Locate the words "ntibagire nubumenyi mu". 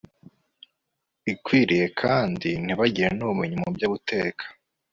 2.63-3.69